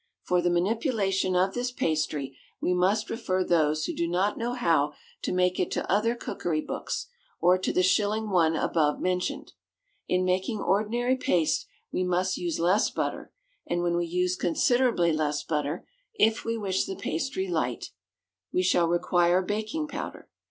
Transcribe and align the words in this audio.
For 0.23 0.41
the 0.41 0.49
manipulation 0.49 1.35
of 1.35 1.53
this 1.53 1.71
pastry 1.71 2.35
we 2.59 2.73
must 2.73 3.11
refer 3.11 3.43
those 3.43 3.85
who 3.85 3.93
do 3.93 4.07
not 4.07 4.35
know 4.35 4.53
how 4.53 4.93
to 5.21 5.31
make 5.31 5.59
it 5.59 5.69
to 5.73 5.87
other 5.91 6.15
cookery 6.15 6.59
books, 6.59 7.05
or 7.39 7.59
to 7.59 7.71
the 7.71 7.83
shilling 7.83 8.31
one 8.31 8.55
above 8.55 8.99
mentioned. 8.99 9.53
In 10.07 10.25
making 10.25 10.59
ordinary 10.59 11.17
paste 11.17 11.67
we 11.91 12.03
must 12.03 12.35
use 12.35 12.57
less 12.59 12.89
butter; 12.89 13.31
and 13.67 13.83
when 13.83 13.95
we 13.95 14.07
use 14.07 14.35
considerably 14.35 15.13
less 15.13 15.43
butter, 15.43 15.87
if 16.15 16.43
we 16.45 16.57
wish 16.57 16.85
the 16.87 16.95
pastry 16.95 17.47
light, 17.47 17.91
we 18.51 18.63
shall 18.63 18.87
require 18.87 19.43
baking 19.43 19.87
powder. 19.87 20.29